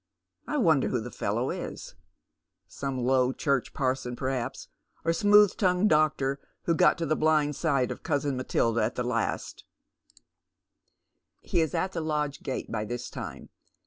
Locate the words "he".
11.51-11.61